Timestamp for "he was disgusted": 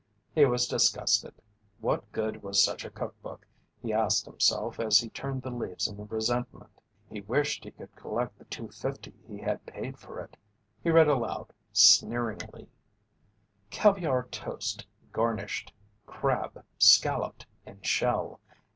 0.33-1.31